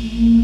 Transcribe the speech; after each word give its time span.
Mm-hmm. 0.00 0.39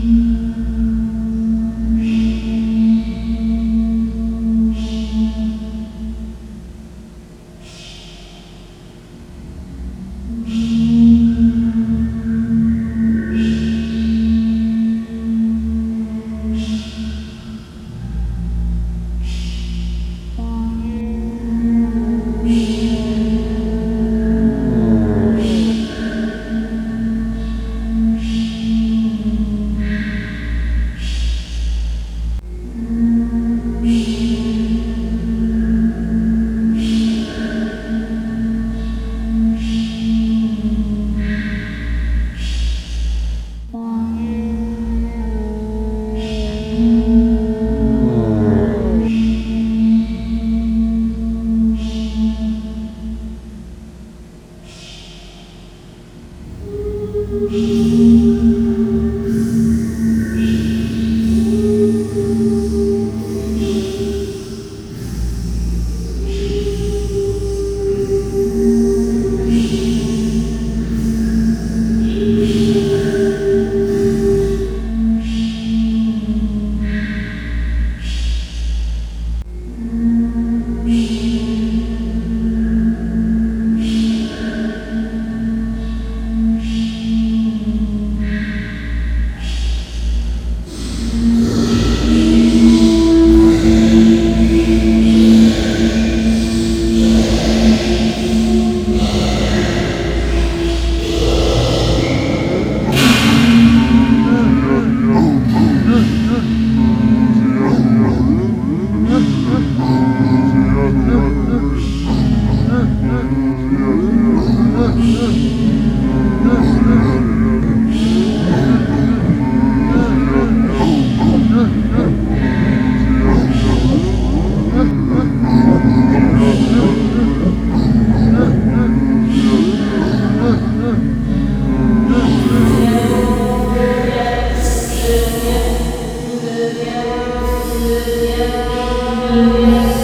Hallelujah. 138.07 139.96